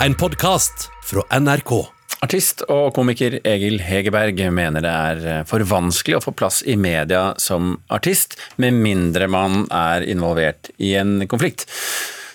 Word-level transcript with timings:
En 0.00 0.14
podkast 0.14 0.90
fra 1.04 1.22
NRK. 1.40 1.70
Artist 2.20 2.60
og 2.68 2.90
komiker 2.94 3.38
Egil 3.48 3.78
Hegerberg 3.80 4.42
mener 4.52 4.84
det 4.84 4.90
er 4.92 5.46
for 5.48 5.64
vanskelig 5.64 6.18
å 6.18 6.20
få 6.20 6.34
plass 6.36 6.58
i 6.68 6.74
media 6.76 7.30
som 7.40 7.78
artist, 7.88 8.36
med 8.60 8.76
mindre 8.76 9.24
man 9.32 9.64
er 9.72 10.04
involvert 10.04 10.68
i 10.76 10.92
en 11.00 11.24
konflikt. 11.32 11.64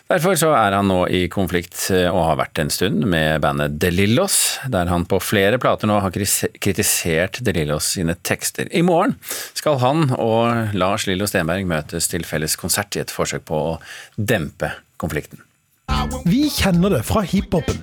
Derfor 0.10 0.40
så 0.42 0.50
er 0.58 0.74
han 0.74 0.90
nå 0.90 1.04
i 1.14 1.22
konflikt, 1.32 1.78
og 2.10 2.18
har 2.32 2.40
vært 2.42 2.64
en 2.64 2.74
stund, 2.74 3.06
med 3.14 3.44
bandet 3.46 3.78
De 3.80 3.94
Lillos, 3.94 4.40
der 4.74 4.90
han 4.90 5.06
på 5.06 5.22
flere 5.22 5.62
plater 5.62 5.88
nå 5.88 6.00
har 6.02 6.18
kritisert 6.18 7.40
De 7.46 7.56
Lillos 7.56 7.94
sine 7.94 8.18
tekster. 8.26 8.74
I 8.74 8.82
morgen 8.84 9.16
skal 9.54 9.78
han 9.86 10.10
og 10.18 10.74
Lars 10.74 11.06
Lillo 11.08 11.30
Stenberg 11.30 11.70
møtes 11.70 12.10
til 12.10 12.26
felles 12.28 12.58
konsert 12.58 12.98
i 12.98 13.06
et 13.06 13.14
forsøk 13.14 13.46
på 13.54 13.64
å 13.70 13.80
dempe 14.18 14.74
konflikten. 14.98 15.46
Vi 16.26 16.50
kjenner 16.50 16.90
det 16.90 17.02
fra 17.06 17.22
hiphopen. 17.22 17.82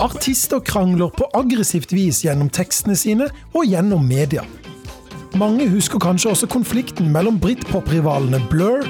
Artister 0.00 0.60
krangler 0.60 1.10
på 1.14 1.28
aggressivt 1.34 1.92
vis 1.92 2.22
gjennom 2.24 2.50
tekstene 2.50 2.96
sine 2.96 3.28
og 3.52 3.66
gjennom 3.66 4.06
media. 4.06 4.44
Mange 5.38 5.68
husker 5.68 6.00
kanskje 6.00 6.30
også 6.32 6.48
konflikten 6.50 7.12
mellom 7.12 7.38
britpop-rivalene 7.40 8.40
Blur 8.50 8.86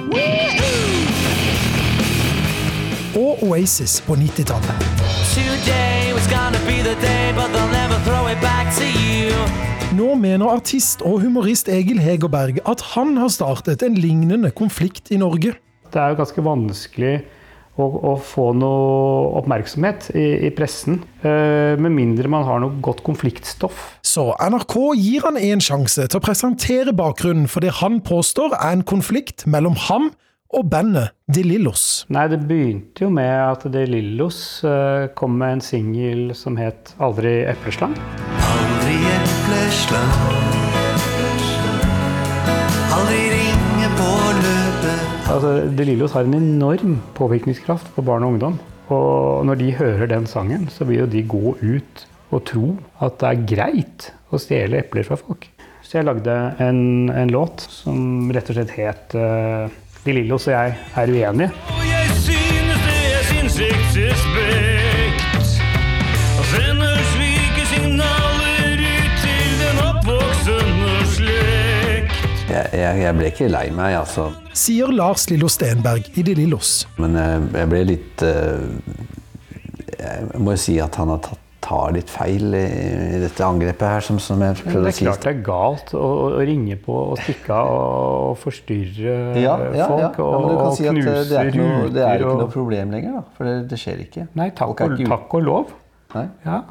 og 3.18 3.42
Oasis 3.42 3.98
på 4.06 4.14
90-tallet. 4.14 4.84
Nå 9.98 10.14
mener 10.14 10.52
artist 10.52 11.02
og 11.02 11.20
humorist 11.24 11.68
Egil 11.72 11.98
Hegerberg 11.98 12.60
at 12.68 12.84
han 12.94 13.16
har 13.18 13.32
startet 13.34 13.82
en 13.82 13.98
lignende 13.98 14.50
konflikt 14.50 15.10
i 15.10 15.18
Norge. 15.18 15.56
Det 15.92 16.02
er 16.02 16.12
jo 16.12 16.20
ganske 16.22 16.44
vanskelig 16.44 17.14
å, 17.78 17.86
å 17.86 18.14
få 18.22 18.50
noe 18.58 19.32
oppmerksomhet 19.38 20.10
i, 20.18 20.26
i 20.48 20.52
pressen, 20.54 21.00
eh, 21.22 21.78
med 21.78 21.94
mindre 21.94 22.30
man 22.30 22.46
har 22.48 22.62
noe 22.62 22.80
godt 22.84 23.04
konfliktstoff. 23.06 23.98
Så 24.02 24.30
NRK 24.38 24.76
gir 24.98 25.26
han 25.28 25.38
en 25.40 25.62
sjanse 25.62 26.08
til 26.08 26.20
å 26.20 26.24
presentere 26.24 26.94
bakgrunnen 26.96 27.50
for 27.50 27.64
det 27.64 27.78
han 27.82 28.00
påstår 28.04 28.56
er 28.58 28.72
en 28.74 28.86
konflikt 28.86 29.46
mellom 29.46 29.78
ham 29.88 30.10
og 30.48 30.70
bandet 30.72 31.12
De 31.28 31.42
Lillos. 31.44 32.06
Nei, 32.08 32.24
det 32.32 32.40
begynte 32.48 33.04
jo 33.04 33.10
med 33.12 33.34
at 33.36 33.66
De 33.72 33.84
Lillos 33.88 34.64
eh, 34.64 35.10
kom 35.18 35.36
med 35.40 35.58
en 35.58 35.64
singel 35.64 36.32
som 36.34 36.56
het 36.56 36.94
'Aldri 36.98 37.44
epleslang'. 37.52 37.98
Aldri 38.48 38.96
epleslang. 39.18 40.16
Aldri 42.96 43.22
ringe 43.36 43.92
på. 44.00 44.37
Altså, 45.28 45.50
De 45.76 45.84
Lillos 45.84 46.14
har 46.16 46.24
en 46.24 46.34
enorm 46.34 46.98
påvirkningskraft 47.14 47.90
på 47.94 48.02
barn 48.02 48.24
og 48.24 48.32
ungdom. 48.32 48.58
Og 48.88 49.44
når 49.46 49.54
de 49.60 49.74
hører 49.76 50.06
den 50.08 50.26
sangen, 50.26 50.68
så 50.72 50.84
vil 50.88 51.02
jo 51.02 51.06
de 51.06 51.22
gå 51.22 51.56
ut 51.60 52.06
og 52.30 52.44
tro 52.48 52.70
at 53.04 53.20
det 53.20 53.28
er 53.28 53.44
greit 53.52 54.08
å 54.32 54.40
stjele 54.40 54.80
epler 54.80 55.04
fra 55.04 55.20
folk. 55.20 55.44
Så 55.84 55.98
jeg 55.98 56.08
lagde 56.08 56.32
en, 56.64 56.80
en 57.12 57.32
låt 57.32 57.60
som 57.68 58.32
rett 58.32 58.48
og 58.48 58.56
slett 58.56 58.72
het 58.76 59.16
uh, 59.16 59.68
De 60.04 60.16
Lillos 60.16 60.48
og 60.48 60.56
jeg 60.56 60.76
er 60.96 61.12
uenige. 61.12 61.52
Og 61.76 61.84
jeg 61.88 62.06
synes 62.24 62.80
det 62.88 62.98
er 63.12 63.22
sinnssykt 63.32 63.88
Jeg, 72.58 72.78
jeg, 72.80 73.02
jeg 73.04 73.16
ble 73.18 73.32
ikke 73.32 73.50
lei 73.52 73.66
meg, 73.74 73.96
altså. 74.00 74.28
Sier 74.58 74.90
Lars 74.94 75.28
Lillo 75.30 75.50
Stenberg 75.52 76.08
i 76.18 76.24
De 76.26 76.34
Lillos. 76.38 76.80
Men 76.98 77.14
jeg, 77.18 77.42
jeg 77.60 77.70
ble 77.74 77.82
litt 77.92 78.24
eh, 78.26 78.64
Jeg 79.98 80.40
må 80.42 80.56
jo 80.56 80.62
si 80.68 80.78
at 80.82 80.98
han 80.98 81.12
har 81.14 81.22
tatt, 81.26 81.44
tar 81.68 81.90
litt 81.92 82.08
feil 82.08 82.54
i, 82.54 82.64
i 83.18 83.18
dette 83.20 83.42
angrepet 83.44 83.82
her, 83.82 84.04
som, 84.06 84.20
som 84.22 84.40
jeg 84.40 84.54
det 84.62 84.76
er 84.78 84.94
klart 84.94 85.24
det 85.26 85.32
er 85.32 85.40
galt 85.44 85.90
å, 85.98 86.04
å 86.38 86.44
ringe 86.46 86.78
på 86.80 86.94
og 87.10 87.18
stikke 87.18 87.56
av 87.58 87.72
og 88.30 88.38
forstyrre 88.40 89.16
Ja, 89.42 89.56
ja, 89.74 89.88
folk 89.90 90.00
ja. 90.00 90.12
ja, 90.14 90.38
men 90.38 90.48
du 90.48 90.54
kan 90.54 90.70
og 90.70 90.78
si 90.78 90.86
at 90.88 91.00
eh, 91.02 91.20
det 91.28 91.40
er 91.42 91.50
noe, 91.58 91.90
det 91.92 92.06
er 92.06 92.22
ikke 92.22 92.38
noe 92.44 92.54
problem 92.54 92.94
lenger, 92.94 93.18
da. 93.18 93.24
For 93.36 93.50
det, 93.50 93.56
det 93.74 93.80
skjer 93.82 94.04
ikke. 94.06 94.28
Nei, 94.38 94.48
takk 94.56 94.86
og, 94.86 94.96
ikke 94.96 95.10
takk 95.10 95.38
og 95.40 95.46
lov. 95.50 95.74
Nei. 96.14 96.28
Ja. 96.46 96.62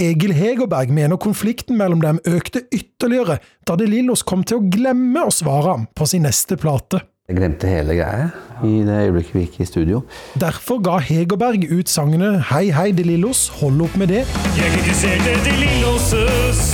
Egil 0.00 0.32
Hegerberg 0.32 0.88
mener 0.96 1.18
konflikten 1.20 1.76
mellom 1.76 2.00
dem 2.00 2.18
økte 2.24 2.62
ytterligere 2.72 3.36
da 3.68 3.74
De 3.76 3.84
Lillos 3.84 4.22
kom 4.24 4.40
til 4.48 4.56
å 4.56 4.68
glemme 4.72 5.26
å 5.28 5.32
svare 5.34 5.74
ham 5.74 5.82
på 5.92 6.06
sin 6.08 6.24
neste 6.24 6.56
plate. 6.56 7.02
Jeg 7.28 7.36
glemte 7.36 7.68
hele 7.68 7.94
greia 7.94 8.30
i 8.66 8.80
det 8.86 8.96
øyeblikket 9.04 9.34
vi 9.36 9.42
gikk 9.44 9.58
i 9.60 9.66
studio. 9.68 10.00
Derfor 10.40 10.80
ga 10.82 10.96
Hegerberg 11.04 11.66
ut 11.68 11.92
sangene 11.92 12.30
Hei 12.48 12.70
Hei 12.74 12.88
De 12.96 13.04
Lillos, 13.06 13.44
Hold 13.60 13.84
opp 13.84 13.98
med 14.00 14.08
det, 14.10 14.24
Jeg 14.56 14.72
kritiserte 14.78 15.36
De 15.44 15.52
Lilloses 15.60 16.64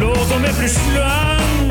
låt 0.00 0.32
om 0.34 0.48
epleslang 0.48 1.68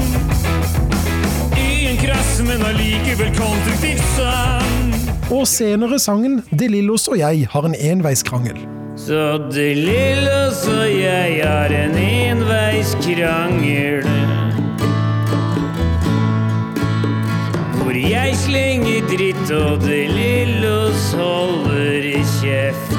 i 1.57 1.89
en 1.89 1.99
krass, 2.05 2.37
men 2.45 2.63
allikevel 2.69 3.33
konstruktiv 3.39 4.05
sang. 4.13 4.95
og 5.33 5.47
senere 5.49 5.97
sangen 5.99 6.43
De 6.53 6.69
Lillos 6.69 7.09
og 7.09 7.17
jeg 7.17 7.47
har 7.49 7.65
en 7.65 7.75
enveiskrangel. 7.75 8.61
Så 9.03 9.35
det 9.51 9.73
lille 9.75 10.47
så 10.55 10.85
jeg 10.87 11.43
har 11.43 11.73
en 11.75 11.91
enveiskrangel. 11.99 14.07
Hvor 17.81 17.99
jeg 17.99 18.37
slenger 18.45 19.03
dritt, 19.11 19.51
og 19.51 19.83
det 19.83 20.07
lille 20.07 20.71
holder 21.19 22.07
kjeft. 22.39 22.95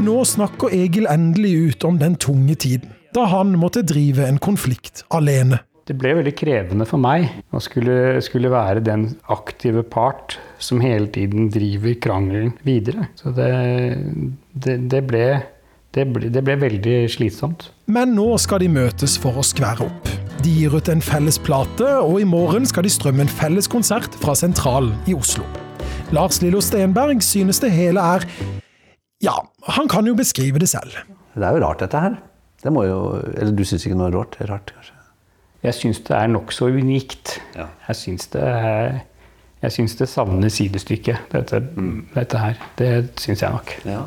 Nå 0.00 0.24
snakker 0.24 0.72
Egil 0.72 1.04
endelig 1.12 1.52
ut 1.68 1.84
om 1.84 2.00
den 2.00 2.16
tunge 2.16 2.56
tiden, 2.56 2.96
da 3.12 3.28
han 3.28 3.52
måtte 3.60 3.84
drive 3.84 4.24
en 4.24 4.40
konflikt 4.40 5.04
alene. 5.12 5.60
Det 5.90 5.96
ble 5.98 6.12
veldig 6.20 6.32
krevende 6.38 6.84
for 6.86 7.02
meg 7.02 7.24
å 7.50 7.58
skulle, 7.58 8.20
skulle 8.22 8.46
være 8.52 8.78
den 8.86 9.08
aktive 9.34 9.82
part 9.82 10.36
som 10.62 10.78
hele 10.78 11.08
tiden 11.10 11.48
driver 11.50 11.96
krangelen 11.98 12.52
videre. 12.62 13.08
Så 13.18 13.32
det, 13.34 13.48
det, 14.54 14.76
det, 14.92 15.00
ble, 15.08 15.24
det, 15.96 16.04
ble, 16.14 16.30
det 16.30 16.44
ble 16.46 16.54
veldig 16.60 16.94
slitsomt. 17.10 17.72
Men 17.90 18.14
nå 18.14 18.28
skal 18.38 18.62
de 18.62 18.68
møtes 18.70 19.16
for 19.18 19.40
å 19.40 19.42
skvære 19.42 19.88
opp. 19.88 20.12
De 20.44 20.52
gir 20.60 20.76
ut 20.78 20.92
en 20.94 21.02
felles 21.02 21.40
plate, 21.42 21.90
og 22.04 22.20
i 22.22 22.28
morgen 22.36 22.70
skal 22.70 22.86
de 22.86 22.94
strømme 22.94 23.26
en 23.26 23.34
felles 23.40 23.66
konsert 23.66 24.14
fra 24.22 24.36
Sentralen 24.38 24.94
i 25.10 25.18
Oslo. 25.18 25.42
Lars 26.14 26.38
Lillo 26.38 26.62
Stenberg 26.62 27.18
synes 27.26 27.58
det 27.66 27.72
hele 27.74 28.06
er 28.14 28.28
Ja, 29.26 29.34
han 29.74 29.90
kan 29.90 30.06
jo 30.06 30.14
beskrive 30.14 30.62
det 30.62 30.70
selv. 30.70 31.02
Det 31.34 31.42
er 31.42 31.58
jo 31.58 31.66
rart, 31.66 31.82
dette 31.82 32.06
her. 32.06 32.14
Det 32.62 32.70
må 32.70 32.86
jo, 32.86 33.02
eller 33.34 33.58
du 33.58 33.66
syns 33.66 33.90
ikke 33.90 33.98
noe 33.98 34.12
er 34.12 34.18
rart? 34.20 34.38
Det 34.38 34.46
er 34.46 34.54
rart, 34.54 34.70
kanskje? 34.78 34.99
Jeg 35.60 35.76
syns 35.76 36.00
det 36.06 36.16
er 36.16 36.30
nokså 36.32 36.70
unikt. 36.72 37.38
Ja. 37.56 37.68
Jeg 37.88 37.98
syns 38.00 38.30
det 38.32 38.42
er 38.42 39.00
jeg 39.60 39.74
syns 39.74 39.98
det 39.98 40.08
savner 40.08 40.48
sidestykket, 40.48 41.26
dette, 41.34 41.60
dette 42.14 42.40
her. 42.40 42.56
Det 42.78 42.92
syns 43.20 43.42
jeg 43.44 43.52
nok. 43.52 43.74
Ja. 43.84 44.06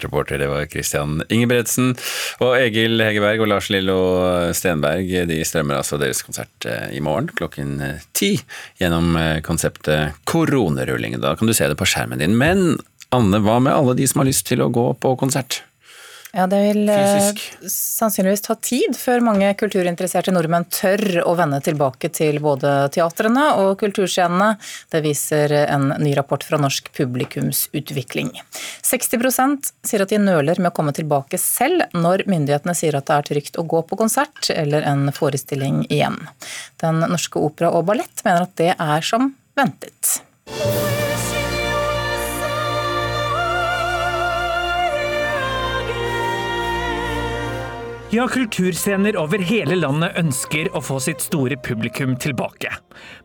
Reporter 0.00 0.38
det 0.40 0.48
var 0.50 0.66
Christian 0.70 1.22
Ingebretsen. 1.32 1.94
Og 2.44 2.54
Egil 2.58 3.00
Hegerberg 3.02 3.44
og 3.44 3.50
Lars 3.54 3.70
Lillo 3.72 3.98
Stenberg 4.56 5.08
de 5.28 5.40
strømmer 5.48 5.80
altså 5.80 5.98
deres 6.00 6.22
konsert 6.24 6.68
eh, 6.68 6.92
i 6.96 7.02
morgen 7.04 7.30
klokken 7.36 7.80
eh, 7.84 8.04
ti 8.16 8.34
gjennom 8.80 9.16
eh, 9.20 9.40
konseptet 9.44 10.20
Koronerulling. 10.28 11.18
Da 11.24 11.34
kan 11.36 11.50
du 11.50 11.56
se 11.56 11.68
det 11.68 11.80
på 11.80 11.88
skjermen 11.88 12.22
din. 12.22 12.36
Men 12.40 12.78
Anne, 13.16 13.40
hva 13.42 13.58
med 13.64 13.74
alle 13.74 13.96
de 13.98 14.06
som 14.08 14.22
har 14.22 14.28
lyst 14.30 14.46
til 14.48 14.62
å 14.62 14.70
gå 14.72 14.86
på 15.00 15.16
konsert? 15.20 15.62
Ja, 16.32 16.46
Det 16.46 16.60
vil 16.62 16.88
eh, 16.88 16.96
Fysisk. 16.96 17.40
sannsynligvis 17.70 18.44
ta 18.44 18.54
tid 18.54 18.94
før 18.96 19.22
mange 19.26 19.48
kulturinteresserte 19.58 20.30
nordmenn 20.34 20.68
tør 20.70 21.24
å 21.26 21.34
vende 21.38 21.58
tilbake 21.64 22.10
til 22.14 22.38
både 22.42 22.90
teatrene 22.94 23.48
og 23.58 23.72
kulturscenene. 23.82 24.52
Det 24.92 25.02
viser 25.02 25.56
en 25.64 25.90
ny 25.98 26.14
rapport 26.18 26.44
fra 26.46 26.60
Norsk 26.62 26.92
publikumsutvikling. 26.94 28.30
60% 28.86 29.72
sier 29.86 30.06
at 30.06 30.14
de 30.14 30.22
nøler 30.22 30.62
med 30.62 30.70
å 30.70 30.76
komme 30.76 30.94
tilbake 30.94 31.40
selv 31.40 31.90
når 31.96 32.26
myndighetene 32.30 32.76
sier 32.78 32.98
at 32.98 33.10
det 33.10 33.18
er 33.18 33.30
trygt 33.32 33.58
å 33.58 33.66
gå 33.66 33.82
på 33.90 33.98
konsert 33.98 34.52
eller 34.54 34.86
en 34.86 35.10
forestilling 35.14 35.82
igjen. 35.90 36.20
Den 36.82 37.02
norske 37.10 37.42
opera 37.42 37.74
og 37.74 37.88
ballett 37.90 38.22
mener 38.26 38.46
at 38.46 38.54
det 38.60 38.74
er 38.78 39.06
som 39.06 39.32
ventet. 39.58 40.20
Ja, 48.10 48.24
kulturscener 48.26 49.14
over 49.22 49.38
hele 49.38 49.76
landet 49.78 50.16
ønsker 50.18 50.66
å 50.74 50.80
få 50.82 50.96
sitt 50.98 51.22
store 51.22 51.54
publikum 51.62 52.16
tilbake. 52.18 52.72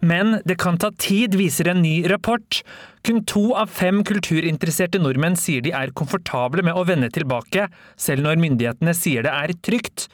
Men 0.05 0.35
det 0.45 0.59
kan 0.61 0.77
ta 0.77 0.91
tid, 1.01 1.33
viser 1.39 1.71
en 1.71 1.81
ny 1.81 2.03
rapport. 2.11 2.59
Kun 3.01 3.23
to 3.25 3.47
av 3.57 3.73
fem 3.73 4.03
kulturinteresserte 4.05 5.01
nordmenn 5.01 5.39
sier 5.41 5.65
de 5.65 5.73
er 5.73 5.89
komfortable 5.97 6.61
med 6.61 6.77
å 6.77 6.85
vende 6.85 7.09
tilbake, 7.09 7.65
selv 7.97 8.27
når 8.27 8.37
myndighetene 8.43 8.93
sier 8.93 9.25
det 9.25 9.33
er 9.33 9.55
trygt. 9.65 10.05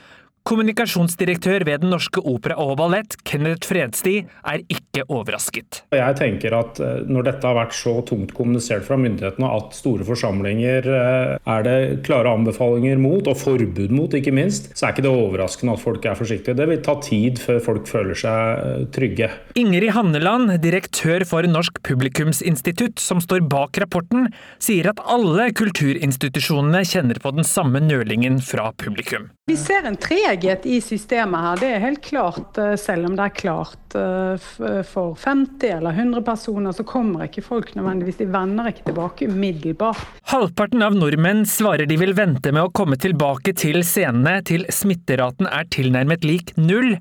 Kommunikasjonsdirektør 0.48 1.64
ved 1.68 1.84
Den 1.84 1.92
norske 1.94 2.22
opera 2.26 2.56
og 2.60 2.74
ballett, 2.80 3.14
Kenneth 3.28 3.68
Fredsti, 3.70 4.16
er 4.26 4.64
ikke 4.74 5.04
overrasket. 5.06 5.84
Jeg 5.94 6.18
tenker 6.18 6.56
at 6.58 6.80
eh, 6.82 7.04
Når 7.06 7.28
dette 7.28 7.48
har 7.48 7.58
vært 7.60 7.76
så 7.78 7.94
tungt 8.08 8.34
kommunisert 8.36 8.88
fra 8.88 8.98
myndighetene 9.00 9.52
at 9.54 9.76
store 9.78 10.06
forsamlinger 10.08 10.88
eh, 10.90 11.34
er 11.38 11.66
det 11.68 11.78
klare 12.08 12.34
anbefalinger 12.34 12.98
mot, 13.02 13.30
og 13.30 13.38
forbud 13.38 13.94
mot 13.94 14.14
ikke 14.18 14.34
minst, 14.34 14.72
så 14.74 14.88
er 14.88 14.96
ikke 14.96 15.06
det 15.06 15.14
overraskende 15.14 15.76
at 15.78 15.84
folk 15.84 16.08
er 16.10 16.18
forsiktige. 16.18 16.58
Det 16.58 16.68
vil 16.72 16.82
ta 16.86 16.98
tid 17.06 17.42
før 17.42 17.62
folk 17.68 17.92
føler 17.92 18.18
seg 18.24 18.66
eh, 18.66 18.88
trygge. 18.96 19.30
Ingrid 19.62 19.94
Hanneland, 19.96 20.56
direktør 20.64 21.26
for 21.30 21.46
Norsk 21.46 21.84
publikumsinstitutt, 21.86 22.98
som 23.02 23.22
står 23.22 23.46
bak 23.52 23.78
rapporten, 23.84 24.32
sier 24.62 24.90
at 24.90 25.04
alle 25.06 25.52
kulturinstitusjonene 25.58 26.82
kjenner 26.88 27.22
på 27.22 27.36
den 27.38 27.48
samme 27.48 27.84
nølingen 27.86 28.42
fra 28.42 28.72
publikum. 28.82 29.30
Vi 29.51 29.57
ser 29.59 29.83
en 29.83 29.98
treghet 30.00 30.63
i 30.63 30.77
systemet 30.80 31.44
her, 31.44 31.57
det 31.59 31.69
er 31.75 31.81
helt 31.83 32.00
klart. 32.06 32.57
eh, 32.57 32.77
Selv 32.80 33.09
om 33.09 33.18
det 33.18 33.25
er 33.25 33.33
klart 33.36 33.95
eh, 34.00 34.45
for 34.88 35.18
50 35.19 35.74
eller 35.75 35.92
100 35.92 36.24
personer, 36.24 36.71
så 36.71 36.86
kommer 36.88 37.25
ikke 37.25 37.44
folk 37.44 37.74
nødvendigvis. 37.75 38.21
De 38.21 38.30
vender 38.31 38.69
ikke 38.71 38.86
tilbake 38.88 39.27
umiddelbart. 39.27 40.06
Halvparten 40.31 40.86
av 40.88 40.95
nordmenn 40.95 41.44
svarer 41.44 41.83
de 41.89 42.00
vil 42.00 42.15
vente 42.15 42.53
med 42.56 42.63
å 42.63 42.71
komme 42.71 42.95
tilbake 42.95 43.51
til 43.59 43.83
scenene 43.83 44.38
til 44.48 44.63
smitteraten 44.71 45.51
er 45.51 45.68
tilnærmet 45.68 46.24
lik 46.24 46.56
null. 46.56 46.95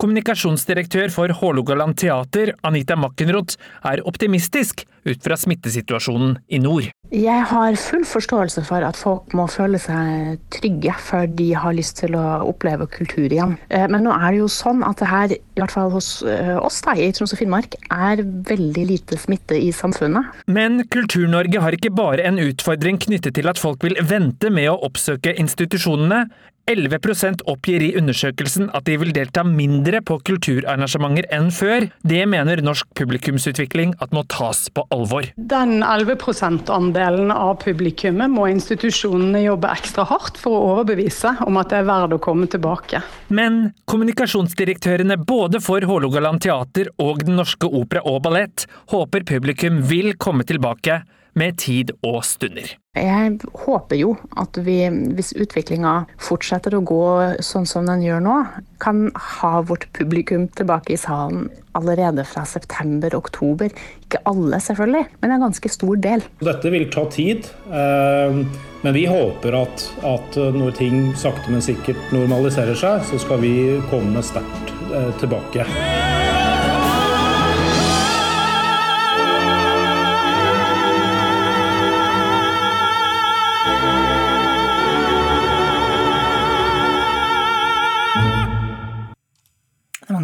Kommunikasjonsdirektør 0.00 1.12
for 1.12 1.28
Hålogaland 1.36 1.98
teater, 2.00 2.54
Anita 2.64 2.96
Makkenroth, 2.96 3.60
er 3.84 4.00
optimistisk 4.08 4.86
ut 5.04 5.20
fra 5.24 5.36
smittesituasjonen 5.36 6.38
i 6.48 6.60
nord. 6.60 6.88
Jeg 7.12 7.44
har 7.50 7.76
full 7.80 8.04
forståelse 8.08 8.62
for 8.68 8.84
at 8.86 8.96
folk 8.96 9.32
må 9.36 9.44
føle 9.50 9.80
seg 9.82 10.40
trygge 10.54 10.94
før 11.04 11.28
de 11.36 11.50
har 11.58 11.76
lyst 11.76 11.89
til 11.98 12.16
å 12.18 12.24
oppleve 12.48 12.86
kultur 12.90 13.28
igjen. 13.28 13.56
Eh, 13.68 13.86
Men 13.90 14.04
nå 14.06 14.14
er 14.14 14.32
det 14.32 14.42
jo 14.42 14.48
sånn 14.50 14.84
at 14.86 15.00
det 15.02 15.08
her, 15.10 15.34
i 15.34 15.60
hvert 15.60 15.74
fall 15.74 15.90
hos 15.94 16.22
eh, 16.22 16.56
oss 16.60 16.80
da, 16.86 16.94
i 16.94 17.10
Troms 17.16 17.34
og 17.34 17.40
Finnmark, 17.42 17.76
er 17.90 18.22
veldig 18.24 18.86
lite 18.92 19.18
smitte 19.20 19.58
i 19.58 19.72
samfunnet. 19.74 20.30
Men 20.46 20.84
Kultur-Norge 20.92 21.62
har 21.64 21.76
ikke 21.76 21.92
bare 21.94 22.26
en 22.28 22.40
utfordring 22.42 23.00
knyttet 23.02 23.34
til 23.38 23.50
at 23.50 23.60
folk 23.60 23.82
vil 23.86 23.98
vente 24.00 24.50
med 24.52 24.70
å 24.72 24.78
oppsøke 24.88 25.34
institusjonene. 25.40 26.26
11% 26.70 27.42
oppgir 27.50 27.82
i 27.82 27.90
undersøkelsen 27.98 28.70
at 28.76 28.86
de 28.86 28.96
vil 29.00 29.12
delta 29.16 29.42
mindre 29.46 30.00
på 30.06 30.20
kulturarrangementer 30.28 31.26
enn 31.34 31.50
før. 31.54 31.88
Det 32.06 32.22
mener 32.30 32.62
Norsk 32.64 32.88
publikumsutvikling 32.98 33.96
at 34.04 34.14
må 34.14 34.22
tas 34.30 34.68
på 34.74 34.84
alvor. 34.94 35.28
Den 35.36 35.80
11 35.82 36.16
%-andelen 36.20 37.34
av 37.34 37.56
publikummet 37.64 38.30
må 38.30 38.46
institusjonene 38.52 39.42
jobbe 39.44 39.70
ekstra 39.74 40.06
hardt 40.10 40.40
for 40.40 40.56
å 40.56 40.64
overbevise 40.74 41.36
om 41.46 41.58
at 41.60 41.72
det 41.72 41.80
er 41.82 41.88
verdt 41.90 42.16
å 42.16 42.22
komme 42.22 42.48
tilbake. 42.50 43.02
Men 43.28 43.72
kommunikasjonsdirektørene 43.90 45.18
både 45.26 45.62
for 45.64 45.84
Hålogaland 45.86 46.42
teater 46.44 46.92
og 47.02 47.24
Den 47.26 47.36
norske 47.36 47.66
opera 47.66 48.00
og 48.08 48.22
ballett 48.24 48.66
håper 48.92 49.26
publikum 49.28 49.82
vil 49.90 50.14
komme 50.20 50.46
tilbake 50.48 51.02
med 51.38 51.58
tid 51.60 51.92
og 52.06 52.22
stunder. 52.26 52.76
Jeg 52.98 53.36
håper 53.54 54.00
jo 54.00 54.16
at 54.40 54.58
vi, 54.66 54.80
hvis 55.14 55.30
utviklinga 55.38 55.92
fortsetter 56.18 56.74
å 56.74 56.82
gå 56.82 57.04
sånn 57.44 57.68
som 57.68 57.86
den 57.86 58.02
gjør 58.02 58.24
nå, 58.24 58.36
kan 58.82 59.06
ha 59.14 59.60
vårt 59.62 59.86
publikum 59.94 60.48
tilbake 60.58 60.96
i 60.96 60.98
salen 60.98 61.46
allerede 61.78 62.24
fra 62.26 62.42
september-oktober. 62.50 63.70
Ikke 64.02 64.22
alle, 64.26 64.58
selvfølgelig, 64.58 65.04
men 65.22 65.36
en 65.36 65.46
ganske 65.46 65.70
stor 65.70 66.02
del. 66.02 66.26
Dette 66.42 66.74
vil 66.74 66.90
ta 66.90 67.06
tid, 67.14 67.46
eh, 67.70 68.42
men 68.82 68.96
vi 68.96 69.06
håper 69.06 69.54
at, 69.60 69.86
at 70.10 70.40
når 70.56 70.74
ting 70.82 71.12
sakte, 71.14 71.46
men 71.54 71.62
sikkert 71.62 72.10
normaliserer 72.16 72.74
seg, 72.74 73.06
så 73.06 73.22
skal 73.22 73.44
vi 73.46 73.54
komme 73.92 74.24
sterkt 74.26 74.74
eh, 74.90 75.12
tilbake. 75.22 75.70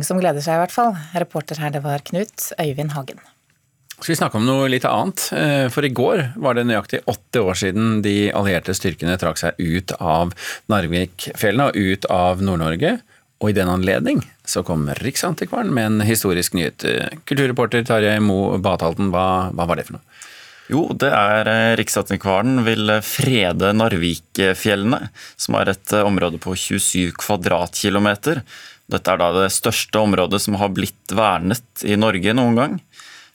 Som 0.06 0.20
gleder 0.22 0.44
seg 0.44 0.56
i 0.56 0.62
hvert 0.64 0.74
fall. 0.74 0.94
Reporter 1.18 1.58
her 1.62 1.74
det 1.74 1.82
var 1.84 2.04
Knut 2.06 2.52
Øyvind 2.62 2.94
Hagen. 2.96 3.18
Skal 3.96 4.12
vi 4.12 4.18
snakke 4.18 4.36
om 4.36 4.44
noe 4.44 4.68
litt 4.68 4.84
annet? 4.84 5.22
Eh, 5.32 5.66
For 5.72 5.86
i 5.86 5.92
går 5.96 6.36
var 6.36 6.56
det 6.56 6.66
nøyaktig 6.68 7.00
åtte 7.08 7.40
år 7.40 7.56
siden 7.56 8.02
de 8.04 8.28
allierte 8.36 8.74
styrkene 8.76 9.16
trakk 9.20 9.40
seg 9.40 9.56
ut 9.56 9.94
av 9.96 10.34
Narvikfjellene 10.68 11.70
og 11.70 11.78
ut 11.80 12.08
av 12.12 12.44
Nord-Norge. 12.44 12.98
Og 13.40 13.50
i 13.52 13.56
den 13.56 13.68
anledning 13.72 14.20
så 14.48 14.62
kom 14.64 14.86
Riksantikvaren 15.00 15.72
med 15.72 15.88
en 15.88 16.04
historisk 16.08 16.56
nyhet. 16.56 16.84
Eh, 16.84 17.16
Kulturreporter 17.24 17.88
Tarjei 17.88 18.20
Mo 18.20 18.58
Bathalten, 18.60 19.08
hva, 19.14 19.48
hva 19.56 19.68
var 19.68 19.80
det 19.80 19.88
for 19.88 19.96
noe? 19.96 20.04
Jo, 20.68 20.84
det 20.98 21.12
er 21.16 21.48
eh, 21.48 21.72
Riksantikvaren 21.80 22.64
vil 22.68 22.98
frede 23.00 23.72
Narvikfjellene, 23.80 25.08
som 25.40 25.56
er 25.56 25.72
et 25.72 25.96
område 26.02 26.40
på 26.42 26.52
27 26.52 27.16
kvadratkilometer. 27.22 28.44
Dette 28.86 29.12
er 29.12 29.18
da 29.18 29.32
det 29.34 29.50
største 29.54 29.98
området 29.98 30.40
som 30.44 30.56
har 30.60 30.70
blitt 30.74 31.14
vernet 31.14 31.82
i 31.86 31.96
Norge 31.98 32.34
noen 32.36 32.58
gang. 32.58 32.76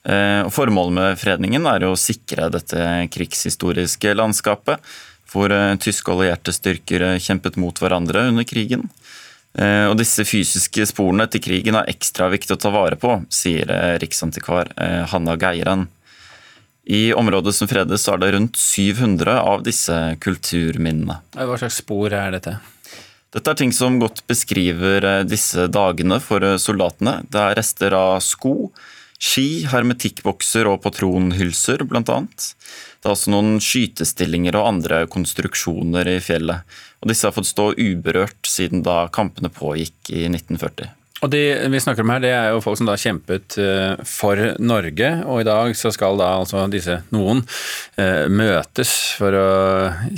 Eh, 0.03 0.49
Formålet 0.49 0.95
med 0.95 1.19
fredningen 1.19 1.67
er 1.69 1.85
å 1.85 1.97
sikre 1.99 2.49
dette 2.53 2.79
krigshistoriske 3.13 4.15
landskapet, 4.17 4.79
hvor 5.31 5.53
eh, 5.53 5.75
tyske 5.81 6.13
allierte 6.13 6.55
styrker 6.55 7.05
eh, 7.09 7.19
kjempet 7.21 7.59
mot 7.61 7.77
hverandre 7.77 8.29
under 8.31 8.47
krigen. 8.47 8.89
Og 9.51 9.97
disse 9.99 10.23
fysiske 10.23 10.85
sporene 10.87 11.25
etter 11.27 11.41
krigen 11.43 11.75
er 11.75 11.89
ekstra 11.91 12.29
viktig 12.31 12.53
å 12.55 12.59
ta 12.63 12.69
vare 12.71 12.95
på, 12.95 13.17
sier 13.27 13.67
riksantikvar 13.99 14.69
Hanna 15.11 15.33
Geiran. 15.35 15.89
I 16.87 17.11
området 17.11 17.51
som 17.57 17.67
fredes 17.67 18.07
er 18.07 18.21
det 18.23 18.29
rundt 18.31 18.55
700 18.55 19.41
av 19.43 19.65
disse 19.67 19.97
kulturminnene. 20.23 21.19
Hva 21.35 21.59
slags 21.59 21.81
spor 21.83 22.15
er 22.15 22.31
dette? 22.37 22.55
Dette 23.31 23.53
er 23.53 23.59
ting 23.61 23.71
som 23.71 23.95
godt 24.01 24.25
beskriver 24.27 25.05
eh, 25.07 25.21
disse 25.23 25.69
dagene 25.71 26.19
for 26.23 26.43
eh, 26.43 26.57
soldatene. 26.59 27.21
Det 27.31 27.39
er 27.39 27.55
rester 27.55 27.95
av 27.95 28.17
sko, 28.25 28.73
ski, 29.15 29.63
hermetikkbokser 29.71 30.67
og 30.67 30.81
patronhylser 30.83 31.85
bl.a. 31.87 32.03
Det 32.03 33.07
er 33.07 33.13
også 33.13 33.31
noen 33.31 33.61
skytestillinger 33.63 34.57
og 34.59 34.67
andre 34.73 35.05
konstruksjoner 35.11 36.11
i 36.11 36.19
fjellet. 36.23 36.67
Og 36.99 37.13
disse 37.13 37.29
har 37.29 37.35
fått 37.37 37.53
stå 37.53 37.71
uberørt 37.79 38.51
siden 38.51 38.83
da 38.83 39.05
kampene 39.15 39.53
pågikk 39.53 40.11
i 40.11 40.25
1940. 40.27 40.91
Og 41.21 41.29
de 41.29 41.41
vi 41.69 41.79
snakker 41.79 42.01
om 42.01 42.11
her, 42.11 42.21
det 42.23 42.33
er 42.33 42.47
jo 42.49 42.61
folk 42.65 42.79
som 42.81 42.87
da 42.89 42.97
kjempet 42.99 43.55
eh, 43.61 44.05
for 44.09 44.55
Norge, 44.59 45.11
og 45.23 45.39
i 45.39 45.47
dag 45.47 45.75
så 45.77 45.93
skal 45.93 46.19
da 46.19 46.33
altså 46.41 46.65
disse 46.73 46.99
noen 47.13 47.45
møtes 48.33 48.91
for 49.21 49.37
å 49.37 49.49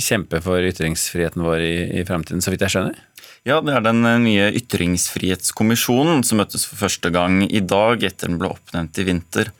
kjempe 0.00 0.40
for 0.42 0.64
ytringsfriheten 0.64 1.44
vår 1.44 1.62
i, 1.62 1.74
i 2.00 2.06
fremtiden, 2.08 2.40
så 2.42 2.50
vidt 2.50 2.64
jeg 2.64 2.72
skjønner? 2.72 3.02
Ja, 3.44 3.58
det 3.60 3.74
er 3.76 3.82
den 3.84 4.00
eh, 4.08 4.20
nye 4.24 4.44
ytringsfrihetskommisjonen 4.56 6.22
som 6.24 6.40
møttes 6.40 6.64
for 6.64 6.80
første 6.86 7.10
gang 7.12 7.42
i 7.44 7.60
dag 7.60 8.00
etter 8.08 8.30
den 8.30 8.38
ble 8.40 8.48
oppnevnt 8.54 8.96
i 8.96 9.04
vinter. 9.04 9.50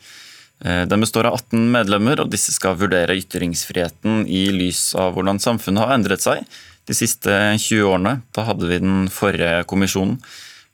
Eh, 0.64 0.86
Den 0.88 1.04
består 1.04 1.28
av 1.28 1.36
18 1.36 1.66
medlemmer, 1.74 2.22
og 2.22 2.30
disse 2.32 2.54
skal 2.56 2.78
vurdere 2.80 3.16
ytringsfriheten 3.20 4.24
i 4.24 4.46
lys 4.56 4.94
av 4.96 5.12
hvordan 5.12 5.42
samfunnet 5.42 5.84
har 5.84 5.92
endret 5.98 6.24
seg 6.24 6.46
de 6.88 6.96
siste 6.96 7.28
20 7.60 7.84
årene. 7.90 8.14
Da 8.32 8.46
hadde 8.48 8.70
vi 8.72 8.80
den 8.80 9.10
forrige 9.12 9.66
kommisjonen. 9.68 10.16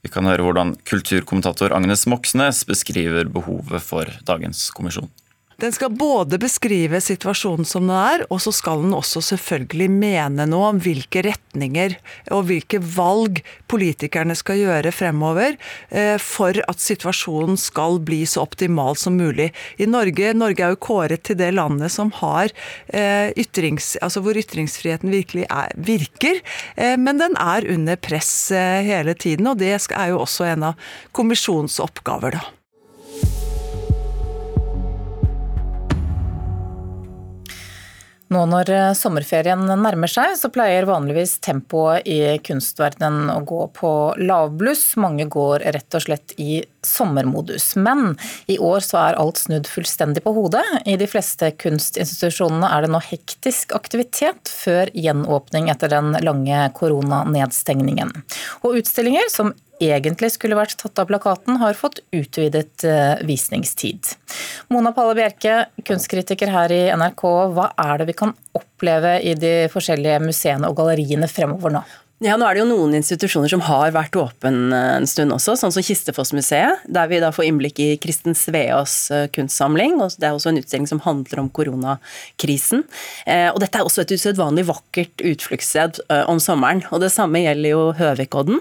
Vi 0.06 0.08
kan 0.14 0.30
høre 0.30 0.46
hvordan 0.46 0.76
kulturkommentator 0.86 1.74
Agnes 1.74 2.06
Moxnes 2.08 2.62
beskriver 2.68 3.26
behovet 3.26 3.82
for 3.84 4.06
dagens 4.24 4.68
kommisjon. 4.70 5.10
Den 5.60 5.72
skal 5.76 5.90
både 5.92 6.38
beskrive 6.40 7.02
situasjonen 7.04 7.66
som 7.68 7.84
den 7.84 7.92
er, 7.92 8.22
og 8.32 8.38
så 8.40 8.52
skal 8.54 8.80
den 8.80 8.94
også 8.96 9.20
selvfølgelig 9.26 9.90
mene 9.92 10.46
noe 10.48 10.70
om 10.72 10.78
hvilke 10.80 11.20
retninger 11.26 11.98
og 12.32 12.46
hvilke 12.48 12.78
valg 12.80 13.42
politikerne 13.68 14.32
skal 14.38 14.56
gjøre 14.62 14.92
fremover 14.94 15.58
eh, 15.92 16.16
for 16.22 16.56
at 16.64 16.80
situasjonen 16.80 17.60
skal 17.60 18.00
bli 18.06 18.22
så 18.30 18.46
optimal 18.46 18.96
som 18.96 19.18
mulig. 19.20 19.50
I 19.76 19.88
Norge, 19.90 20.32
Norge 20.32 20.64
er 20.64 20.72
jo 20.72 20.80
kåret 20.80 21.26
til 21.28 21.36
det 21.42 21.50
landet 21.58 21.92
som 21.92 22.12
har 22.22 22.48
eh, 22.88 23.28
ytrings, 23.36 23.98
altså 24.00 24.22
hvor 24.24 24.38
ytringsfriheten 24.40 25.12
virkelig 25.12 25.44
er, 25.50 25.74
virker, 25.76 26.40
eh, 26.76 26.96
men 26.96 27.20
den 27.20 27.36
er 27.36 27.68
under 27.68 28.00
press 28.00 28.32
hele 28.50 29.12
tiden, 29.12 29.50
og 29.50 29.60
det 29.60 29.74
er 29.74 30.08
jo 30.14 30.22
også 30.22 30.48
en 30.54 30.70
av 30.70 30.96
kommisjonens 31.12 31.76
oppgaver. 31.84 32.38
da. 32.38 32.59
Nå 38.30 38.44
når 38.46 38.70
eh, 38.70 38.88
sommerferien 38.94 39.64
nærmer 39.66 40.10
seg, 40.10 40.36
så 40.38 40.52
pleier 40.54 40.86
vanligvis 40.86 41.40
tempoet 41.42 42.06
i 42.06 42.36
kunstverdenen 42.46 43.26
å 43.32 43.40
gå 43.42 43.64
på 43.74 43.90
lavbluss. 44.22 44.92
Mange 45.02 45.26
går 45.30 45.64
rett 45.74 45.96
og 45.98 46.04
slett 46.04 46.36
i 46.38 46.60
sommermodus. 46.86 47.72
Men 47.82 48.14
i 48.46 48.60
år 48.62 48.86
så 48.86 49.00
er 49.00 49.18
alt 49.18 49.42
snudd 49.42 49.66
fullstendig 49.66 50.22
på 50.22 50.34
hodet. 50.36 50.62
I 50.86 50.94
de 51.00 51.08
fleste 51.10 51.50
kunstinstitusjonene 51.58 52.70
er 52.70 52.86
det 52.86 52.92
nå 52.94 53.02
hektisk 53.08 53.74
aktivitet 53.74 54.52
før 54.62 54.94
gjenåpning 54.94 55.66
etter 55.74 55.90
den 55.90 56.14
lange 56.22 56.62
koronanedstengningen. 56.78 58.14
Og 58.62 58.78
utstillinger 58.78 59.26
som 59.34 59.50
egentlig 59.80 60.32
skulle 60.34 60.58
vært 60.58 60.76
tatt 60.80 61.00
av 61.00 61.08
plakaten, 61.10 61.58
har 61.60 61.78
fått 61.78 62.02
utvidet 62.14 62.84
eh, 62.84 63.22
visningstid. 63.26 64.12
Mona 64.72 64.92
Palle 64.96 65.16
Bjerke, 65.18 65.64
kunstkritiker 65.86 66.52
her 66.52 66.74
i 66.74 66.82
NRK. 66.92 67.24
Hva 67.56 67.70
er 67.80 68.00
det 68.00 68.10
vi 68.12 68.18
kan 68.20 68.36
oppleve 68.56 69.18
i 69.24 69.34
de 69.38 69.54
forskjellige 69.72 70.20
museene 70.24 70.70
og 70.70 70.78
galleriene 70.80 71.30
fremover 71.30 71.78
nå? 71.78 71.84
Ja, 72.20 72.34
nå 72.36 72.44
er 72.44 72.52
det 72.52 72.60
jo 72.60 72.66
noen 72.68 72.92
institusjoner 72.98 73.48
som 73.48 73.62
har 73.64 73.94
vært 73.96 74.16
åpen 74.20 74.74
eh, 74.76 74.96
en 74.98 75.08
stund 75.08 75.32
også, 75.32 75.54
sånn 75.56 75.72
som 75.72 75.84
Kistefoss-museet, 75.86 76.82
der 76.84 77.08
vi 77.08 77.20
da 77.22 77.30
får 77.32 77.46
innblikk 77.48 77.80
i 77.80 77.94
Kristen 78.02 78.36
Sveås 78.36 78.96
eh, 79.16 79.24
kunstsamling. 79.32 79.96
og 80.04 80.18
Det 80.20 80.28
er 80.28 80.36
også 80.36 80.52
en 80.52 80.60
utstilling 80.60 80.90
som 80.90 81.00
handler 81.06 81.40
om 81.40 81.48
koronakrisen. 81.48 82.84
Og 83.54 83.60
dette 83.62 83.80
er 83.80 83.88
også 83.88 84.04
et 84.04 84.12
usedvanlig 84.12 84.66
vakkert 84.68 85.24
utfluktssted 85.24 86.02
om 86.28 86.40
sommeren. 86.42 86.82
Og 86.92 87.00
det 87.00 87.08
samme 87.14 87.40
gjelder 87.40 87.72
jo 87.72 87.86
Høvikodden 87.96 88.60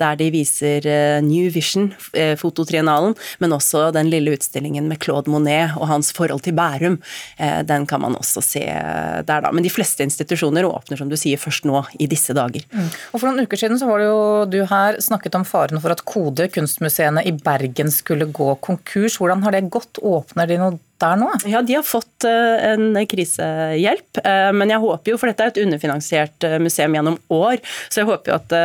der 0.00 0.18
de 0.20 0.30
viser 0.34 0.86
eh, 0.88 1.20
New 1.24 1.50
Vision, 1.52 1.90
eh, 2.16 2.34
fototriennalen, 2.40 3.14
men 3.42 3.56
også 3.56 3.88
den 3.94 4.10
lille 4.12 4.34
utstillingen 4.36 4.88
med 4.90 5.00
Claude 5.02 5.30
Monet 5.30 5.76
og 5.78 5.88
hans 5.90 6.12
forhold 6.16 6.44
til 6.46 6.56
Bærum. 6.58 6.98
Eh, 7.38 7.60
den 7.68 7.86
kan 7.90 8.02
man 8.02 8.16
også 8.18 8.42
se 8.44 8.64
der, 8.64 9.44
da. 9.44 9.52
Men 9.52 9.66
de 9.66 9.72
fleste 9.72 10.04
institusjoner 10.06 10.68
åpner, 10.68 11.00
som 11.00 11.10
du 11.10 11.16
sier, 11.20 11.40
først 11.40 11.68
nå 11.68 11.82
i 12.00 12.08
disse 12.10 12.34
dager. 12.36 12.64
Mm. 12.72 12.90
Og 13.12 13.20
For 13.20 13.28
noen 13.28 13.46
uker 13.46 13.60
siden 13.60 13.80
så 13.80 13.88
var 13.88 14.02
det 14.02 14.10
jo 14.10 14.20
du 14.50 14.60
her 14.70 15.00
snakket 15.02 15.36
om 15.38 15.46
faren 15.48 15.80
for 15.82 15.94
at 15.94 16.04
Kode, 16.08 16.48
kunstmuseene 16.52 17.24
i 17.28 17.34
Bergen, 17.36 17.92
skulle 17.94 18.30
gå 18.30 18.54
konkurs. 18.64 19.18
Hvordan 19.20 19.44
har 19.46 19.56
det 19.56 19.68
gått? 19.72 20.00
Åpner 20.00 20.48
de 20.48 20.60
noe 20.60 20.78
der 21.00 21.20
nå? 21.20 21.28
Ja, 21.48 21.62
de 21.66 21.76
har 21.78 21.86
fått 21.86 22.26
eh, 22.28 22.72
en 22.72 22.98
krisehjelp. 23.10 24.20
Eh, 24.22 24.50
men 24.56 24.72
jeg 24.72 24.82
håper 24.82 25.14
jo, 25.14 25.20
for 25.20 25.30
dette 25.30 25.46
er 25.46 25.52
et 25.52 25.62
underfinansiert 25.64 26.46
eh, 26.46 26.58
museum 26.62 26.96
gjennom 26.96 27.18
år, 27.34 27.62
så 27.88 28.02
jeg 28.02 28.10
håper 28.10 28.32
jo 28.32 28.38
at 28.38 28.56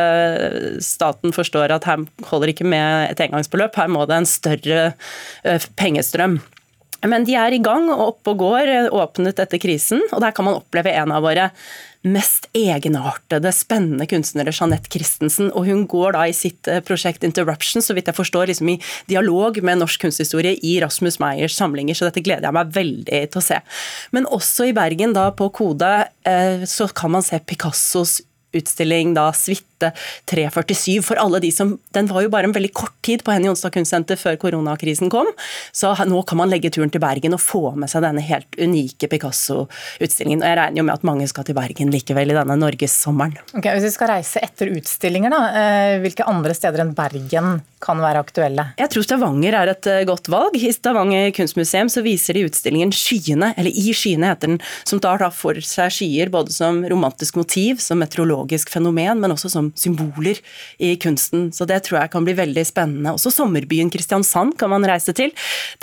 staten 0.84 1.34
forstår 1.34 1.74
at 1.76 1.86
her 1.88 2.04
holder 2.30 2.52
ikke 2.52 2.66
med 2.68 3.12
et 3.12 3.22
engangsbeløp, 3.26 3.76
her 3.78 3.90
må 3.92 4.04
det 4.08 4.20
en 4.20 4.28
større 4.28 4.86
pengestrøm. 5.78 6.40
Men 7.10 7.26
de 7.28 7.36
er 7.38 7.56
i 7.56 7.62
gang 7.62 7.90
og 7.92 8.04
oppe 8.10 8.34
og 8.34 8.40
går, 8.44 8.72
åpnet 8.94 9.42
etter 9.42 9.60
krisen. 9.62 10.02
Og 10.12 10.22
der 10.24 10.34
kan 10.36 10.48
man 10.48 10.58
oppleve 10.58 10.94
en 10.94 11.14
av 11.14 11.24
våre 11.26 11.50
mest 12.06 12.46
egenartede, 12.54 13.50
spennende 13.54 14.06
kunstnere, 14.06 14.52
Jeanette 14.54 14.90
Christensen. 14.92 15.50
Og 15.58 15.66
hun 15.66 15.84
går 15.90 16.14
da 16.16 16.26
i 16.28 16.34
sitt 16.36 16.68
eh, 16.70 16.82
prosjekt 16.86 17.26
Interruption, 17.26 17.82
så 17.82 17.96
vidt 17.96 18.10
jeg 18.10 18.18
forstår, 18.18 18.50
liksom 18.50 18.70
i 18.72 18.78
dialog 19.10 19.58
med 19.66 19.82
norsk 19.82 20.06
kunsthistorie 20.06 20.56
i 20.62 20.76
Rasmus 20.82 21.18
Meyers 21.22 21.56
samlinger, 21.58 21.98
så 21.98 22.08
dette 22.08 22.22
gleder 22.24 22.48
jeg 22.48 22.58
meg 22.58 22.72
veldig 22.76 23.24
til 23.32 23.42
å 23.42 23.46
se. 23.48 23.60
Men 24.14 24.30
også 24.30 24.70
i 24.70 24.76
Bergen, 24.76 25.16
da 25.16 25.28
på 25.34 25.50
Kode, 25.56 25.92
eh, 26.28 26.64
så 26.68 26.88
kan 26.94 27.16
man 27.16 27.26
se 27.26 27.42
Picassos 27.42 28.20
utstilling 28.56 29.14
da 29.16 29.28
Suite 29.36 29.75
347 29.80 31.02
for 31.04 31.20
alle 31.20 31.40
de 31.42 31.50
som 31.54 31.76
Den 31.94 32.08
var 32.10 32.24
jo 32.24 32.30
bare 32.32 32.48
en 32.48 32.54
veldig 32.54 32.72
kort 32.76 32.94
tid 33.06 33.22
på 33.24 33.32
Henny 33.34 33.48
Jonstad 33.48 33.74
kunstsenter 33.74 34.18
før 34.18 34.38
koronakrisen 34.40 35.10
kom, 35.12 35.28
så 35.72 35.92
nå 36.08 36.22
kan 36.26 36.40
man 36.40 36.50
legge 36.50 36.70
turen 36.74 36.90
til 36.92 37.02
Bergen 37.02 37.36
og 37.36 37.42
få 37.42 37.62
med 37.78 37.90
seg 37.90 38.04
denne 38.04 38.24
helt 38.24 38.58
unike 38.58 39.08
Picasso-utstillingen. 39.12 40.42
Og 40.42 40.50
jeg 40.50 40.58
regner 40.58 40.80
jo 40.80 40.86
med 40.88 40.96
at 40.96 41.06
mange 41.06 41.28
skal 41.30 41.46
til 41.46 41.56
Bergen 41.56 41.92
likevel 41.94 42.32
i 42.32 42.36
denne 42.36 42.58
norgessommeren. 42.58 43.36
Okay, 43.54 43.76
hvis 43.76 43.88
vi 43.88 43.94
skal 43.94 44.12
reise 44.16 44.42
etter 44.42 44.72
utstillinger, 44.74 45.32
da, 45.32 45.40
eh, 45.60 45.96
hvilke 46.04 46.26
andre 46.28 46.56
steder 46.56 46.84
enn 46.84 46.94
Bergen 46.96 47.60
kan 47.82 48.00
være 48.02 48.22
aktuelle? 48.24 48.68
Jeg 48.80 48.92
tror 48.92 49.06
Stavanger 49.06 49.58
er 49.60 49.72
et 49.72 49.90
eh, 49.92 50.04
godt 50.08 50.30
valg. 50.32 50.56
I 50.58 50.72
Stavanger 50.74 51.30
kunstmuseum 51.36 51.90
så 51.92 52.02
viser 52.06 52.36
de 52.36 52.46
utstillingen 52.48 52.94
Skyene, 52.94 53.52
eller 53.56 53.70
I 53.70 53.94
skyene 53.96 54.32
heter 54.32 54.54
den, 54.54 54.60
som 54.88 55.02
tar 55.02 55.20
da 55.22 55.30
for 55.34 55.58
seg 55.64 55.92
skyer 55.94 56.32
både 56.32 56.54
som 56.54 56.82
romantisk 56.88 57.38
motiv, 57.38 57.80
som 57.82 58.00
meteorologisk 58.02 58.72
fenomen, 58.72 59.20
men 59.22 59.34
også 59.34 59.52
som 59.52 59.65
symboler 59.78 60.40
i 60.78 60.94
kunsten. 61.00 61.48
Så 61.52 61.66
det 61.68 61.82
tror 61.86 62.00
jeg 62.00 62.12
kan 62.12 62.26
bli 62.26 62.36
veldig 62.38 62.64
spennende. 62.68 63.14
Også 63.16 63.32
sommerbyen 63.34 63.90
Kristiansand 63.92 64.56
kan 64.60 64.72
man 64.72 64.86
reise 64.88 65.14
til. 65.16 65.32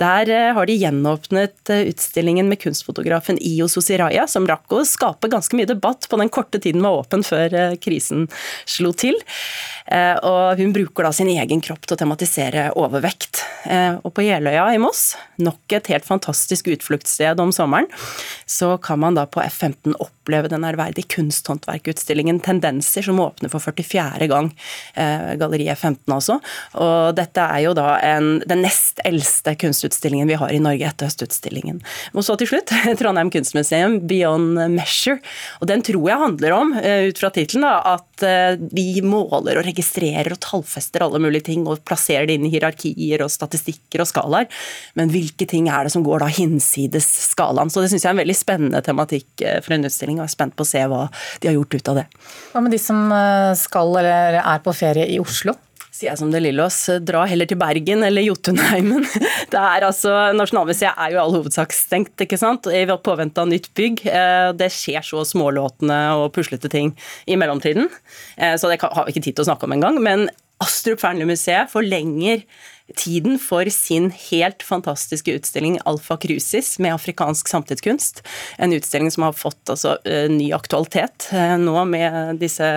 Der 0.00 0.30
eh, 0.32 0.52
har 0.56 0.70
de 0.70 0.78
gjenåpnet 0.78 1.74
eh, 1.74 1.86
utstillingen 1.92 2.48
med 2.50 2.62
kunstfotografen 2.64 3.40
Io 3.42 3.68
Sosiraya, 3.70 4.28
som 4.30 4.48
rakk 4.48 4.72
å 4.72 4.84
skape 4.88 5.30
ganske 5.32 5.58
mye 5.58 5.70
debatt 5.70 6.08
på 6.10 6.20
den 6.20 6.32
korte 6.32 6.62
tiden 6.62 6.84
var 6.84 7.02
åpen 7.02 7.24
før 7.26 7.76
krisen 7.82 8.26
slo 8.68 8.92
til. 8.96 9.16
Og 10.24 10.58
hun 10.58 10.72
bruker 10.74 11.06
da 11.06 11.10
sin 11.14 11.28
egen 11.32 11.60
kropp 11.64 11.84
til 11.84 11.96
å 11.96 12.00
tematisere 12.00 12.70
overvekt. 12.80 13.44
Eh, 13.64 13.96
og 14.04 14.12
på 14.16 14.24
Jeløya 14.24 14.66
i 14.74 14.80
Moss, 14.82 15.14
nok 15.40 15.72
et 15.76 15.88
helt 15.92 16.06
fantastisk 16.06 16.68
utfluktssted 16.72 17.40
om 17.40 17.52
sommeren, 17.54 17.88
så 18.46 18.74
kan 18.82 19.00
man 19.00 19.16
da 19.16 19.26
på 19.26 19.42
F15 19.44 19.96
oppleve 20.24 20.48
den 20.48 20.64
ærverdige 20.64 21.08
kunsthåndverkutstillingen 21.12 22.40
Tendenser, 22.40 23.04
som 23.04 23.20
åpner 23.20 23.52
for 23.52 23.60
44. 23.60 24.26
gang. 24.28 24.50
Eh, 24.96 25.34
Galleri 25.36 25.68
F15 25.68 26.08
altså. 26.08 26.38
Og 26.80 27.14
dette 27.16 27.40
er 27.44 27.64
jo 27.66 27.74
da 27.76 27.98
en, 28.00 28.40
den 28.48 28.64
nest 28.64 29.02
eldste 29.04 29.54
kunstutstillingen 29.60 30.28
vi 30.28 30.38
har 30.40 30.52
i 30.52 30.62
Norge 30.62 30.88
etter 30.88 31.10
Høstutstillingen. 31.10 31.82
Og 32.14 32.24
så 32.24 32.38
til 32.40 32.48
slutt 32.48 32.72
Trondheim 33.00 33.30
kunstmuseum, 33.34 34.00
Beyond 34.08 34.62
Measure. 34.72 35.20
Og 35.60 35.68
den 35.68 35.84
tror 35.84 36.08
jeg 36.08 36.22
handler 36.24 36.56
om, 36.56 36.72
eh, 36.80 37.10
ut 37.10 37.20
fra 37.20 37.30
tittelen, 37.34 37.64
at 37.64 38.00
vi 38.74 39.02
måler 39.04 39.58
og 39.58 39.66
registrerer 39.66 40.32
og 40.32 40.40
tallfester 40.42 41.02
alle 41.04 41.20
mulige 41.20 41.48
ting 41.50 41.64
og 41.68 41.82
plasserer 41.86 42.28
det 42.28 42.38
inn 42.38 42.46
i 42.48 42.52
hierarkier 42.52 43.24
og 43.24 43.32
statistikker 43.32 44.02
og 44.04 44.08
skalaer, 44.08 44.48
men 44.98 45.10
hvilke 45.12 45.46
ting 45.50 45.68
er 45.68 45.86
det 45.86 45.92
som 45.94 46.04
går 46.06 46.22
da 46.22 46.30
hinsides 46.32 47.08
skalaen. 47.34 47.72
Så 47.72 47.82
det 47.82 47.90
syns 47.92 48.06
jeg 48.06 48.12
er 48.12 48.16
en 48.16 48.22
veldig 48.22 48.36
spennende 48.38 48.82
tematikk 48.86 49.44
eh, 49.44 49.60
for 49.64 49.76
en 49.76 49.88
utstilling, 49.88 50.13
og 50.20 50.26
er 50.26 50.32
spent 50.32 50.56
på 50.56 50.66
å 50.66 50.68
se 50.68 50.82
hva 50.90 51.04
de 51.40 51.50
har 51.50 51.56
gjort 51.58 51.76
ut 51.76 51.92
av 51.92 52.00
det. 52.00 52.08
Hva 52.52 52.64
med 52.64 52.74
de 52.74 52.80
som 52.82 53.06
eh, 53.12 53.52
skal 53.58 53.94
eller 54.00 54.40
er 54.40 54.64
på 54.64 54.74
ferie 54.76 55.08
i 55.14 55.20
Oslo? 55.22 55.56
sier 55.94 56.08
jeg 56.08 56.18
som 56.18 56.30
det 56.32 56.40
Lillås, 56.42 56.76
dra 57.06 57.20
heller 57.30 57.46
til 57.46 57.58
Bergen 57.60 58.00
eller 58.02 58.24
Jotunheimen. 58.26 59.04
Det 59.52 59.60
er 59.60 59.84
altså, 59.86 60.10
Nasjonalmuseet 60.34 60.90
er 60.90 61.12
jo 61.12 61.20
i 61.20 61.20
all 61.22 61.36
hovedsak 61.36 61.70
stengt, 61.70 62.16
ikke 62.18 62.34
sant? 62.40 62.66
i 62.66 62.82
påvente 63.06 63.38
av 63.38 63.46
nytt 63.46 63.68
bygg. 63.78 64.02
Eh, 64.10 64.48
det 64.58 64.72
skjer 64.74 65.06
så 65.06 65.22
smålåtende 65.22 66.00
og 66.18 66.32
puslete 66.34 66.66
ting 66.72 66.90
i 67.30 67.38
mellomtiden, 67.38 67.86
så 68.34 68.70
det 68.72 68.80
har 68.82 69.06
vi 69.06 69.14
ikke 69.14 69.22
tid 69.28 69.36
til 69.36 69.44
å 69.44 69.48
snakke 69.52 69.68
om 69.68 69.76
engang. 69.76 70.02
Men 70.02 70.26
Astrup 70.62 70.98
Fearnley-museet 71.02 71.70
forlenger 71.72 72.42
tiden 72.92 73.38
for 73.40 73.68
sin 73.72 74.10
helt 74.30 74.62
fantastiske 74.62 75.32
utstilling 75.38 75.78
Alfa 75.84 76.16
Crucis 76.20 76.78
med 76.78 76.94
afrikansk 76.94 77.48
samtidskunst. 77.48 78.22
En 78.58 78.72
utstilling 78.72 79.10
som 79.10 79.22
har 79.28 79.32
fått 79.32 79.70
altså, 79.70 79.96
ny 80.30 80.52
aktualitet 80.52 81.30
eh, 81.32 81.56
nå 81.60 81.84
med 81.88 82.42
disse 82.42 82.68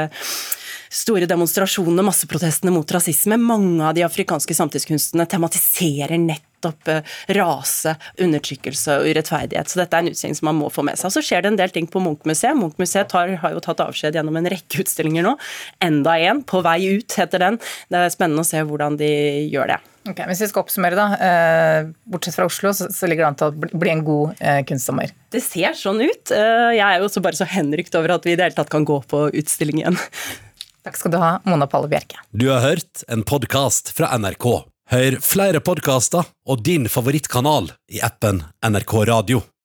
store 0.94 1.28
demonstrasjonene, 1.28 2.06
masseprotestene 2.08 2.72
mot 2.72 2.92
rasisme. 2.92 3.38
Mange 3.38 3.84
av 3.84 3.96
de 3.98 4.06
afrikanske 4.08 4.56
samtidskunstene 4.56 5.26
tematiserer 5.30 6.16
nettopp 6.22 6.92
eh, 6.92 7.18
rase, 7.38 7.98
undertrykkelse 8.24 9.00
og 9.02 9.10
urettferdighet. 9.12 9.70
Så 9.70 9.82
dette 9.82 10.00
er 10.00 10.06
en 10.06 10.14
utstilling 10.14 10.40
som 10.40 10.50
man 10.52 10.62
må 10.62 10.72
få 10.74 10.86
med 10.88 11.00
seg. 11.00 11.14
Så 11.14 11.26
skjer 11.26 11.44
det 11.44 11.54
en 11.54 11.60
del 11.60 11.76
ting 11.76 11.90
på 11.92 12.02
Munch-museet. 12.04 12.58
Munch-museet 12.60 13.18
har 13.18 13.36
jo 13.36 13.64
tatt 13.64 13.84
avskjed 13.84 14.18
gjennom 14.18 14.40
en 14.40 14.50
rekke 14.56 14.86
utstillinger 14.86 15.28
nå. 15.28 15.36
Enda 15.84 16.18
en, 16.30 16.44
På 16.48 16.64
vei 16.66 16.80
ut, 16.98 17.20
heter 17.20 17.44
den. 17.44 17.62
Det 17.92 18.00
er 18.00 18.14
spennende 18.14 18.46
å 18.46 18.48
se 18.48 18.64
hvordan 18.64 19.00
de 19.00 19.12
gjør 19.52 19.76
det. 19.76 19.84
Ok, 20.08 20.22
Hvis 20.30 20.42
vi 20.46 20.50
skal 20.52 20.64
oppsummere, 20.64 20.98
da. 20.98 21.08
Eh, 21.28 21.90
bortsett 22.08 22.38
fra 22.38 22.48
Oslo, 22.48 22.72
så, 22.76 23.10
ligger 23.10 23.26
det 23.26 23.30
an 23.32 23.40
til 23.40 23.50
å 23.52 23.80
bli 23.80 23.92
en 23.92 24.04
god 24.08 24.40
eh, 24.40 24.62
kunstsommer. 24.68 25.12
Det 25.34 25.42
ser 25.44 25.76
sånn 25.78 26.00
ut. 26.04 26.32
Eh, 26.32 26.78
jeg 26.78 26.86
er 26.86 27.02
jo 27.02 27.10
også 27.10 27.24
bare 27.26 27.40
så 27.40 27.48
henrykt 27.50 27.98
over 28.00 28.16
at 28.16 28.28
vi 28.28 28.36
i 28.36 28.40
det 28.40 28.48
hele 28.48 28.58
tatt 28.58 28.72
kan 28.74 28.88
gå 28.88 29.02
på 29.10 29.28
utstilling 29.36 29.84
igjen. 29.84 30.00
Takk 30.88 31.00
skal 31.02 31.12
du 31.12 31.20
ha, 31.20 31.34
Mona 31.50 31.68
Palle 31.68 31.92
Bjerke. 31.92 32.22
Du 32.32 32.48
har 32.54 32.64
hørt 32.64 33.04
en 33.12 33.26
podkast 33.28 33.92
fra 33.98 34.14
NRK. 34.16 34.48
Hør 34.88 35.20
flere 35.20 35.60
podkaster 35.60 36.30
og 36.48 36.64
din 36.64 36.88
favorittkanal 36.88 37.74
i 37.92 38.00
appen 38.08 38.46
NRK 38.64 39.00
Radio. 39.12 39.44